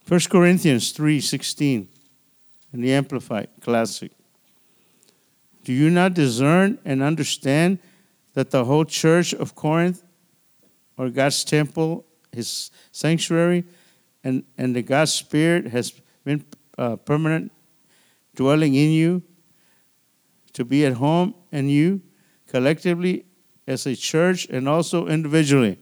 [0.08, 1.88] 1 Corinthians 3:16
[2.72, 4.12] in the Amplified Classic.
[5.64, 7.78] Do you not discern and understand
[8.34, 10.04] that the whole church of Corinth,
[10.96, 13.64] or God's temple, his sanctuary,
[14.22, 15.92] and, and the God's Spirit has
[16.24, 16.44] been
[16.78, 17.52] uh, permanent
[18.34, 19.22] dwelling in you
[20.52, 22.02] to be at home in you
[22.46, 23.24] collectively
[23.66, 25.78] as a church and also individually?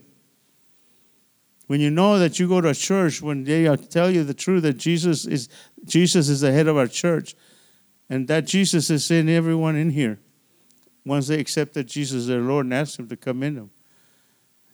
[1.66, 4.62] When you know that you go to a church, when they tell you the truth
[4.62, 5.48] that Jesus is
[5.84, 7.34] Jesus is the head of our church,
[8.08, 10.18] and that Jesus is in everyone in here,
[11.06, 13.70] once they accept that Jesus is their Lord and ask Him to come in them,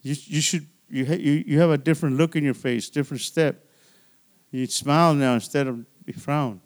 [0.01, 3.65] you, you should you, you you have a different look in your face, different step.
[4.51, 6.61] You smile now instead of be frown,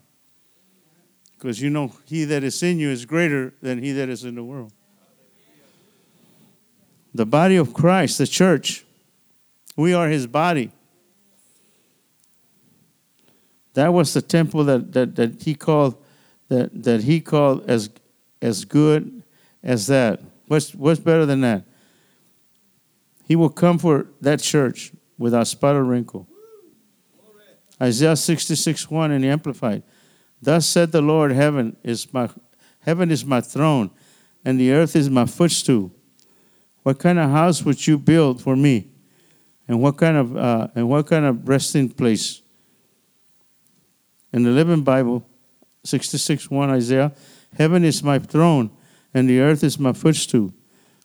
[1.38, 4.36] because you know He that is in you is greater than He that is in
[4.36, 4.72] the world.
[7.14, 8.86] The body of Christ, the church
[9.76, 10.72] we are his body.
[13.74, 16.02] That was the temple that, that, that he called
[16.48, 17.90] that, that he called as
[18.42, 19.24] as good
[19.64, 20.22] as that.
[20.48, 21.64] What's what's better than that?
[23.28, 26.28] He will come for that church without spot or wrinkle.
[27.82, 29.84] Isaiah 66, 1 in the Amplified.
[30.42, 32.30] Thus said the Lord, Heaven is my
[32.80, 33.90] heaven is my throne,
[34.44, 35.92] and the earth is my footstool.
[36.84, 38.92] What kind of house would you build for me?
[39.68, 42.42] and what kind of uh, and what kind of resting place.
[44.34, 45.26] In the Living Bible,
[45.84, 47.14] 66 1 Isaiah,
[47.58, 48.70] heaven is my throne
[49.14, 50.54] and the earth is my footstool.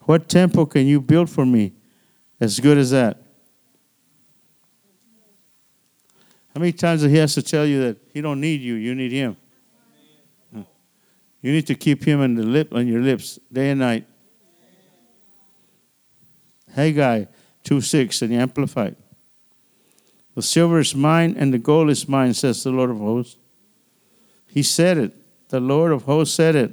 [0.02, 1.72] What temple can you build for me
[2.40, 3.22] as good as that?
[6.54, 9.12] How many times he has to tell you that he don't need you, you need
[9.12, 9.36] him?
[11.42, 14.06] You need to keep him on the lip on your lips day and night.
[16.74, 17.24] Haggai
[17.64, 18.96] 2 6 and Amplified.
[20.34, 23.36] The silver is mine and the gold is mine, says the Lord of hosts.
[24.48, 25.16] He said it.
[25.48, 26.72] The Lord of hosts said it.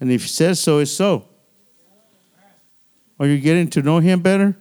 [0.00, 1.28] And if he says so, it's so.
[3.18, 4.56] Are you getting to know him better?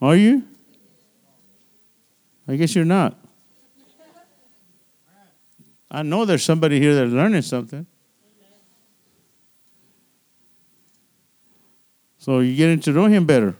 [0.00, 0.44] Are you?
[2.46, 3.18] I guess you're not.
[5.90, 7.86] I know there's somebody here that's learning something.
[12.18, 13.54] So you're getting to know him better.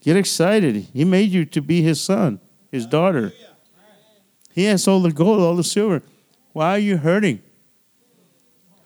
[0.00, 0.86] Get excited.
[0.92, 3.32] He made you to be his son, his daughter.
[4.52, 6.02] He has all the gold, all the silver.
[6.52, 7.42] Why are you hurting?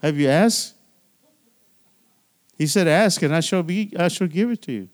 [0.03, 0.75] Have you asked?
[2.57, 4.89] He said, Ask and I shall be I shall give it to you.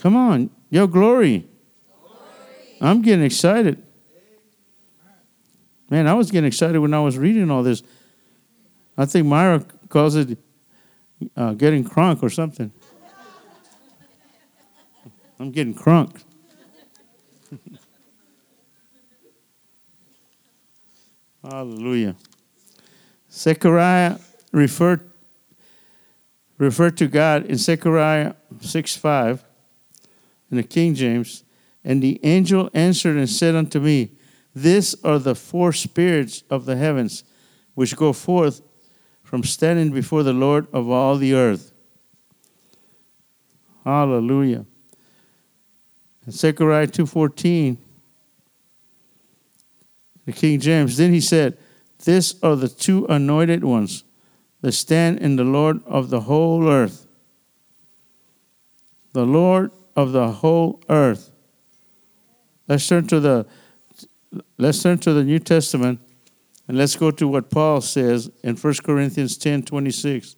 [0.00, 1.46] Come on, Yo, glory.
[2.00, 2.76] glory.
[2.80, 3.82] I'm getting excited.
[5.90, 7.82] Man, I was getting excited when I was reading all this.
[8.96, 10.38] I think Myra calls it
[11.36, 12.72] uh, getting crunk or something.
[15.38, 16.22] I'm getting crunk.
[21.42, 22.16] Hallelujah.
[23.30, 24.18] Zechariah
[24.52, 25.10] referred,
[26.58, 29.43] referred to God in Zechariah 6 5
[30.50, 31.44] in the King James.
[31.84, 34.12] And the angel answered and said unto me,
[34.54, 37.24] These are the four spirits of the heavens
[37.74, 38.62] which go forth
[39.22, 41.72] from standing before the Lord of all the earth.
[43.84, 44.64] Hallelujah.
[46.26, 47.76] In Zechariah 2.14,
[50.24, 51.58] the King James, then he said,
[52.02, 54.04] These are the two anointed ones
[54.62, 57.06] that stand in the Lord of the whole earth.
[59.12, 61.30] The Lord of the whole earth.
[62.68, 63.46] Let's turn to the
[64.58, 66.00] let's turn to the New Testament
[66.66, 70.36] and let's go to what Paul says in 1 Corinthians 10 26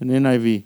[0.00, 0.64] in NIV.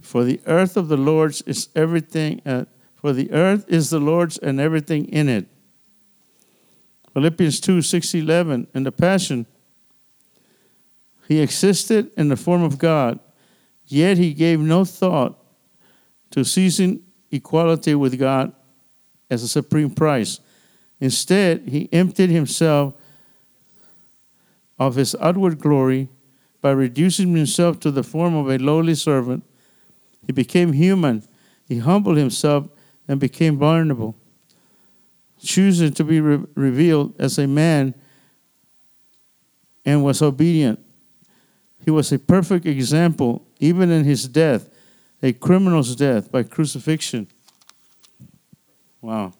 [0.00, 4.38] For the earth of the Lord's is everything, uh, for the earth is the Lord's
[4.38, 5.46] and everything in it.
[7.12, 9.46] Philippians 2 6 11 in the Passion.
[11.26, 13.20] He existed in the form of God,
[13.88, 15.38] yet he gave no thought
[16.30, 18.52] to seizing equality with God
[19.30, 20.40] as a supreme price
[21.00, 22.94] Instead, he emptied himself
[24.78, 26.08] of his outward glory
[26.60, 29.44] by reducing himself to the form of a lowly servant.
[30.26, 31.22] He became human.
[31.68, 32.68] He humbled himself
[33.06, 34.16] and became vulnerable,
[35.40, 37.94] choosing to be re- revealed as a man
[39.84, 40.80] and was obedient.
[41.84, 44.68] He was a perfect example, even in his death,
[45.22, 47.26] a criminal's death by crucifixion.
[49.00, 49.32] Wow.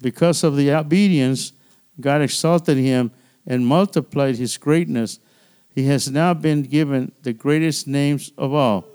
[0.00, 1.52] Because of the obedience,
[2.00, 3.10] God exalted him
[3.46, 5.18] and multiplied his greatness.
[5.74, 8.86] He has now been given the greatest names of all.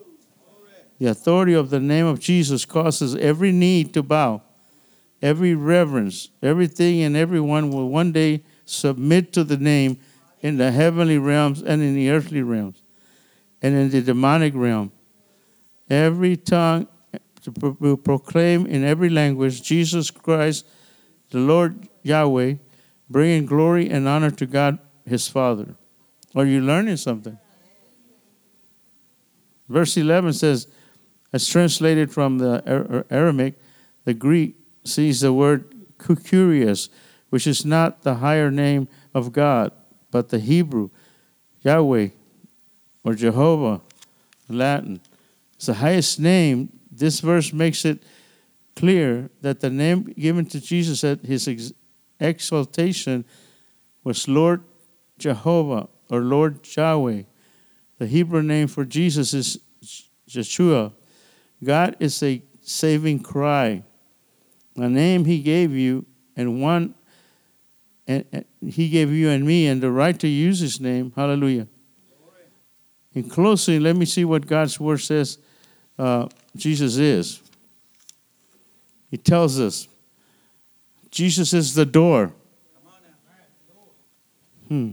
[0.99, 4.43] The authority of the name of Jesus causes every knee to bow,
[5.21, 9.99] every reverence, everything and everyone will one day submit to the name
[10.41, 12.81] in the heavenly realms and in the earthly realms
[13.61, 14.91] and in the demonic realm.
[15.89, 16.87] Every tongue
[17.79, 20.65] will proclaim in every language Jesus Christ
[21.31, 22.55] the Lord Yahweh,
[23.09, 25.75] bringing glory and honor to God his Father.
[26.35, 27.37] Are you learning something?
[29.67, 30.67] Verse 11 says,
[31.33, 33.59] as translated from the Aramaic,
[34.03, 36.89] the Greek sees the word kurios,
[37.29, 39.71] which is not the higher name of God,
[40.09, 40.89] but the Hebrew,
[41.61, 42.09] Yahweh,
[43.03, 43.81] or Jehovah,
[44.47, 45.01] Latin.
[45.55, 46.69] It's the highest name.
[46.91, 48.03] This verse makes it
[48.75, 51.73] clear that the name given to Jesus at his ex-
[52.19, 53.25] exaltation
[54.03, 54.63] was Lord
[55.17, 57.23] Jehovah or Lord Yahweh.
[57.97, 59.59] The Hebrew name for Jesus is
[60.27, 60.93] Yeshua.
[61.63, 63.83] God is a saving cry.
[64.77, 66.05] A name he gave you
[66.35, 66.95] and one
[68.07, 71.13] and, and he gave you and me and the right to use his name.
[71.15, 71.67] Hallelujah.
[73.13, 75.37] In closing, let me see what God's word says
[75.99, 77.41] uh, Jesus is.
[79.09, 79.87] He tells us
[81.09, 82.33] Jesus is the door.
[84.67, 84.91] Hmm.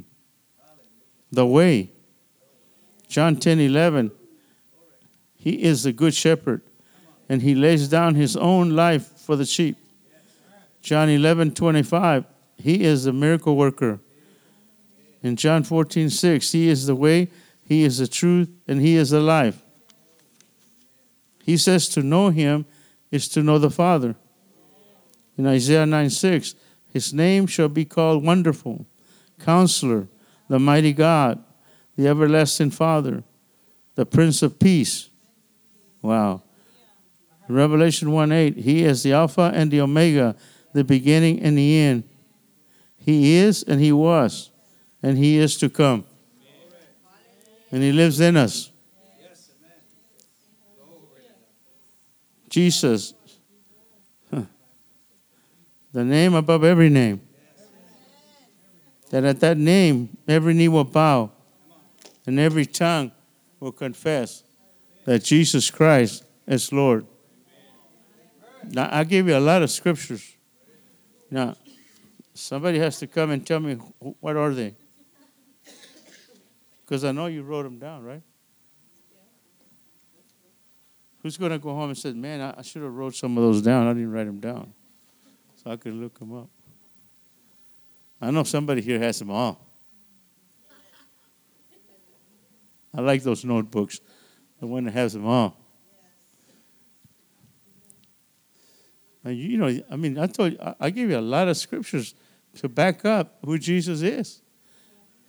[1.31, 1.93] The way.
[3.07, 4.11] John 10 11.
[5.37, 6.63] He is the good shepherd,
[7.29, 9.77] and he lays down his own life for the sheep.
[10.83, 12.25] John 11 25.
[12.57, 14.01] He is the miracle worker.
[15.23, 17.29] In John 14, 6, He is the way,
[17.69, 19.63] He is the truth, and He is the life.
[21.45, 22.65] He says to know Him
[23.11, 24.17] is to know the Father.
[25.37, 26.55] In Isaiah 9, 6,
[26.91, 28.87] His name shall be called Wonderful,
[29.39, 30.09] Counselor,
[30.49, 31.45] the Mighty God,
[31.95, 33.23] the Everlasting Father,
[33.97, 35.11] the Prince of Peace.
[36.01, 36.43] Wow.
[37.49, 40.37] Revelation 1 8, He is the Alpha and the Omega,
[40.73, 42.05] the beginning and the end.
[42.97, 44.51] He is and He was,
[45.03, 46.05] and He is to come.
[47.71, 48.71] And He lives in us.
[52.49, 53.15] Jesus,
[55.93, 57.21] the name above every name.
[59.11, 61.31] That at that name, every knee will bow
[62.27, 63.11] and every tongue
[63.59, 64.43] will confess
[65.05, 67.07] that Jesus Christ is Lord.
[68.65, 70.37] Now, I gave you a lot of scriptures.
[71.31, 71.57] Now,
[72.35, 73.75] somebody has to come and tell me
[74.21, 74.75] what are they?
[76.89, 78.23] Because I know you wrote them down, right?
[81.23, 83.61] Who's going to go home and say, "Man, I, should have wrote some of those
[83.61, 83.87] down.
[83.87, 84.73] I didn't write them down,
[85.57, 86.49] so I could look them up."
[88.23, 89.67] I know somebody here has them all.
[92.97, 94.01] I like those notebooks,
[94.59, 95.59] the one that has them all.
[99.25, 102.15] And you know, I mean, I told you, I gave you a lot of scriptures
[102.57, 104.41] to back up who Jesus is.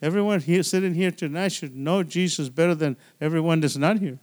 [0.02, 4.20] Everyone here sitting here tonight should know Jesus better than everyone that's not here.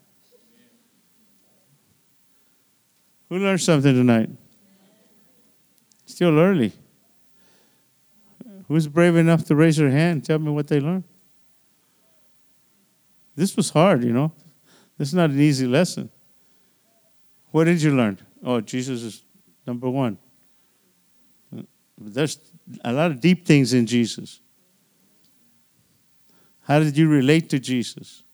[3.28, 4.30] Who learned something tonight?
[6.06, 6.72] Still early.
[8.68, 10.24] Who's brave enough to raise their hand?
[10.24, 11.04] Tell me what they learned.
[13.34, 14.32] This was hard, you know.
[14.96, 16.08] This is not an easy lesson.
[17.50, 18.18] What did you learn?
[18.42, 19.24] Oh, Jesus is
[19.66, 20.18] number one.
[21.98, 22.38] There's
[22.84, 24.40] a lot of deep things in Jesus.
[26.66, 28.24] How did you relate to Jesus?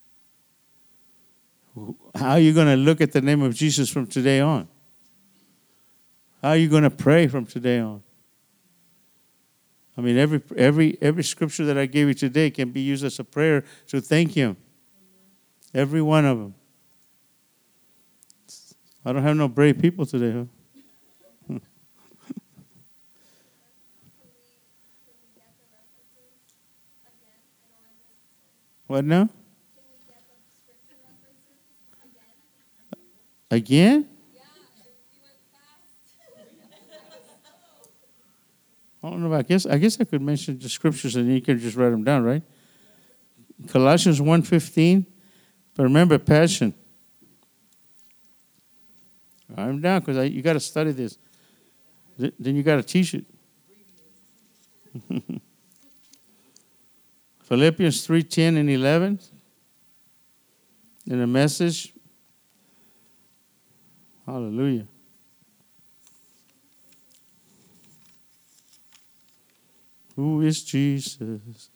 [2.15, 4.67] How are you going to look at the name of Jesus from today on?
[6.41, 8.01] How are you going to pray from today on?
[9.95, 13.19] I mean, every, every, every scripture that I gave you today can be used as
[13.19, 14.57] a prayer to thank Him.
[15.71, 16.55] Every one of them.
[19.05, 20.45] I don't have no brave people today, huh?
[28.93, 29.27] What now?
[33.49, 34.07] Again?
[39.03, 39.33] I don't know.
[39.33, 42.03] I guess I guess I could mention the scriptures and you can just write them
[42.03, 42.43] down, right?
[43.67, 45.07] Colossians 1.15.
[45.73, 46.75] But remember, passion.
[49.57, 51.17] I'm down because you got to study this.
[52.19, 53.25] Then you got to teach it.
[57.53, 59.19] Philippians 3:10 and 11
[61.05, 61.93] in a message.
[64.25, 64.87] Hallelujah.
[70.15, 71.69] Who is Jesus?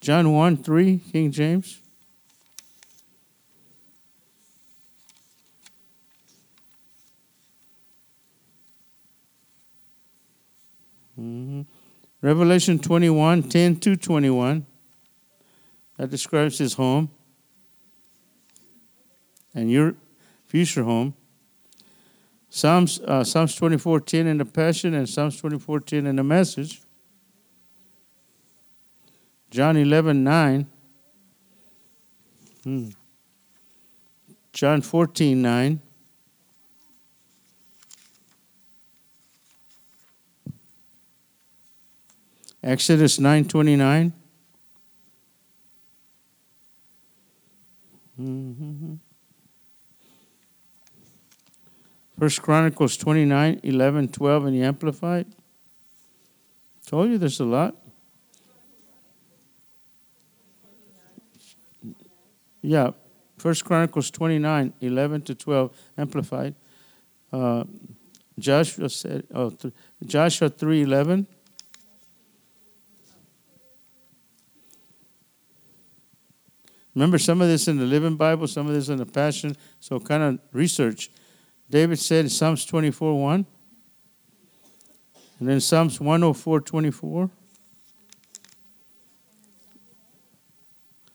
[0.00, 1.80] John 1 3, King James.
[11.18, 11.62] Mm-hmm.
[12.22, 14.66] Revelation 21 10 to 21.
[15.96, 17.10] That describes his home
[19.54, 19.94] and your
[20.46, 21.14] future home.
[22.50, 26.82] Psalms, uh, Psalms 24 10 in the Passion and Psalms 24 10 in the Message.
[29.50, 30.66] John 11 9.
[32.64, 32.88] Hmm.
[34.52, 35.80] John 14 9.
[42.64, 44.12] Exodus 9:29.
[48.20, 48.94] Mm-hmm.
[52.18, 55.26] First Chronicles 29, 11, 12 in the Amplified.
[56.86, 57.74] Told you there's a lot.
[62.62, 62.92] Yeah,
[63.36, 66.54] First Chronicles 29, 11 to 12, Amplified.
[67.32, 67.64] Uh,
[68.38, 69.74] Joshua said, oh, th-
[70.06, 71.26] Joshua 3, 11.
[76.94, 79.56] Remember some of this in the Living Bible, some of this in the Passion.
[79.80, 81.10] So kind of research.
[81.68, 83.46] David said in Psalms 24 1.
[85.40, 87.30] And then Psalms 104 24.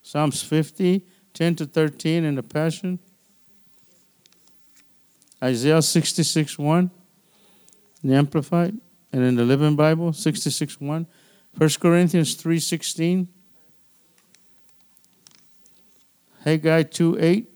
[0.01, 2.99] Psalms 50, 10 to 13 in the Passion.
[5.41, 6.91] Isaiah 66 1
[8.03, 8.75] in the Amplified.
[9.13, 11.07] And in the Living Bible, 66 1.
[11.57, 13.27] 1 Corinthians 3 16.
[16.44, 17.50] Haggai 2 8.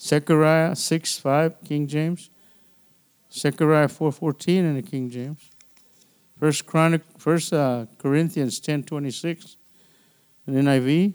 [0.00, 2.30] Zechariah 6 5, King James.
[3.32, 5.50] Zechariah 4 14 in the King James.
[6.38, 9.56] First, Chronic, First uh, Corinthians 10 26
[10.46, 11.14] in NIV.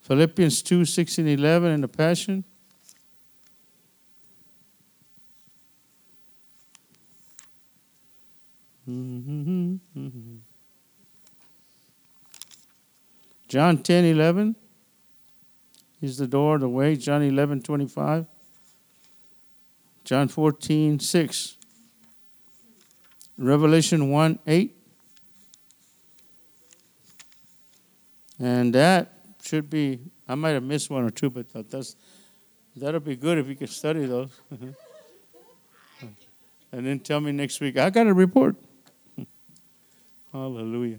[0.00, 2.44] Philippians 2 16 11 in the Passion.
[13.48, 14.56] John 10 11
[16.02, 16.96] is the door, the way.
[16.96, 18.26] John 11 25.
[20.04, 21.56] John 14 6.
[23.38, 24.76] Revelation 1 8.
[28.38, 31.96] And that should be, I might have missed one or two, but that's,
[32.76, 34.30] that'll be good if you can study those.
[36.00, 38.56] and then tell me next week, I got a report.
[40.32, 40.98] Hallelujah.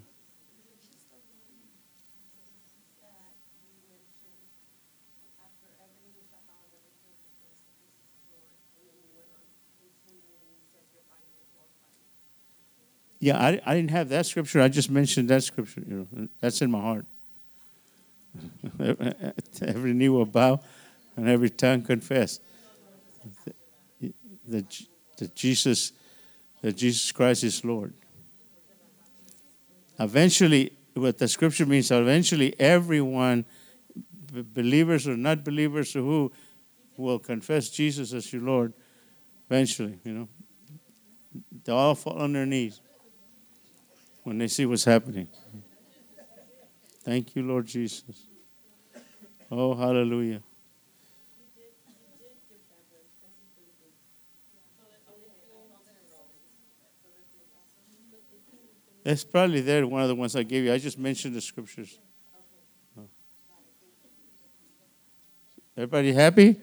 [13.20, 14.62] Yeah, I, I didn't have that scripture.
[14.62, 15.82] I just mentioned that scripture.
[15.86, 17.06] You know, that's in my heart.
[19.62, 20.60] every knee will bow
[21.16, 22.40] and every tongue confess
[24.48, 24.84] that,
[25.18, 25.94] that Jesus
[26.62, 27.94] that Jesus Christ is Lord.
[30.00, 33.46] Eventually, what the scripture means, eventually everyone,
[34.32, 36.32] believers or not believers, or who
[36.98, 38.74] will confess Jesus as your Lord.
[39.50, 40.28] Eventually, you know,
[41.64, 42.82] they all fall on their knees
[44.28, 45.26] when they see what's happening.
[47.06, 48.28] Thank you, Lord Jesus.
[49.50, 50.42] Oh, hallelujah.
[59.06, 60.74] It's probably there, one of the ones I gave you.
[60.74, 61.98] I just mentioned the scriptures.
[65.78, 66.60] Everybody happy?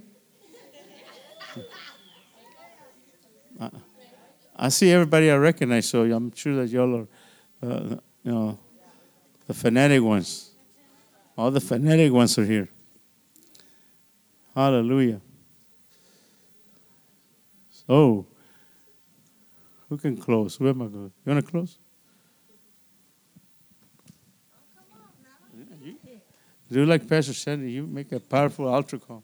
[4.55, 7.09] I see everybody I recognize, so I'm sure that y'all are,
[7.65, 8.59] uh, you know,
[9.47, 10.51] the fanatic ones.
[11.37, 12.69] All the fanatic ones are here.
[14.55, 15.21] Hallelujah.
[17.71, 18.27] So,
[19.89, 20.59] who can close?
[20.61, 21.13] Where am I going?
[21.25, 21.79] You want to close?
[26.71, 29.23] Do like Pastor said, you make a powerful altar call.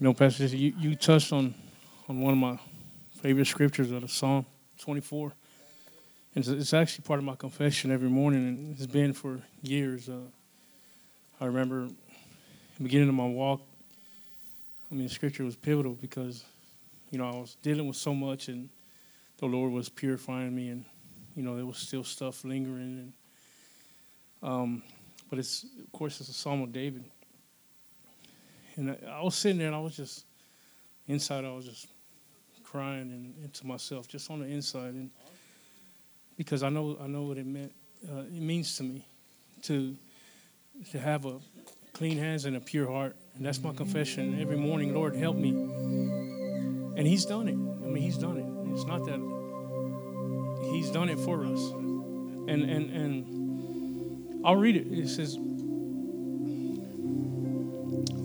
[0.00, 1.54] You know, Pastor, you, you touched on,
[2.08, 2.58] on one of my
[3.20, 4.46] favorite scriptures of the Psalm
[4.78, 5.32] 24.
[6.38, 10.08] And it's, it's actually part of my confession every morning, and it's been for years.
[10.08, 10.20] Uh,
[11.40, 11.88] I remember
[12.80, 13.60] beginning of my walk,
[14.88, 16.44] I mean, scripture was pivotal because,
[17.10, 18.68] you know, I was dealing with so much, and
[19.38, 20.84] the Lord was purifying me, and,
[21.34, 23.12] you know, there was still stuff lingering.
[24.40, 24.82] And, um,
[25.28, 27.02] but it's, of course, it's a Psalm of David.
[28.76, 30.24] And I, I was sitting there, and I was just,
[31.08, 31.88] inside, I was just
[32.62, 34.94] crying and into myself, just on the inside.
[34.94, 35.10] And,
[36.38, 37.74] because I know I know what it meant.
[38.08, 39.04] Uh, it means to me
[39.64, 39.94] to
[40.92, 41.38] to have a
[41.92, 44.94] clean hands and a pure heart, and that's my confession every morning.
[44.94, 45.50] Lord, help me.
[45.50, 47.54] And He's done it.
[47.54, 48.46] I mean, He's done it.
[48.72, 49.20] It's not that
[50.72, 51.60] He's done it for us.
[51.72, 54.86] And and and I'll read it.
[54.86, 55.42] It says, "Who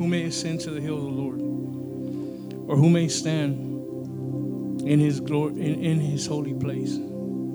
[0.08, 1.42] may ascend to the hill of the Lord,
[2.70, 3.72] or who may stand
[4.88, 7.00] in His glory in, in His holy place."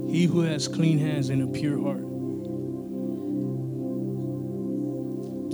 [0.09, 2.05] He who has clean hands and a pure heart,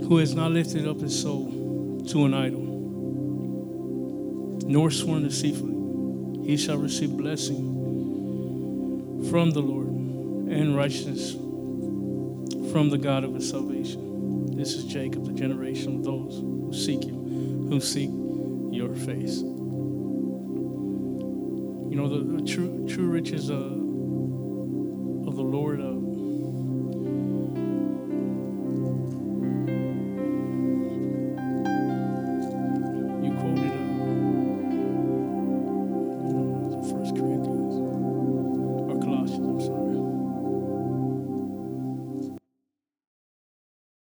[0.07, 2.61] who has not lifted up his soul to an idol,
[4.67, 7.73] nor sworn deceitfully, he shall receive blessing
[9.31, 11.33] from the Lord and righteousness
[12.71, 14.55] from the God of his salvation.
[14.57, 17.15] This is Jacob, the generation of those who seek you,
[17.69, 18.11] who seek
[18.71, 19.39] your face.
[21.91, 23.84] You know, the, the true, true riches uh, of